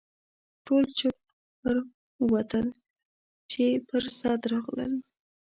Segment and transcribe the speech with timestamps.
[0.65, 1.21] ټول چپه
[1.61, 1.75] پر
[2.25, 2.67] ووتل
[3.51, 4.93] چې پر سد راغلل.